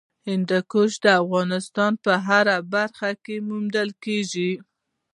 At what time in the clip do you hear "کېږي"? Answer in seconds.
4.03-4.51